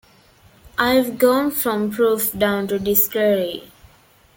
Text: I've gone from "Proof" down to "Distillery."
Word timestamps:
I've 0.79 1.19
gone 1.19 1.51
from 1.51 1.91
"Proof" 1.91 2.31
down 2.35 2.67
to 2.69 2.79
"Distillery." 2.79 3.71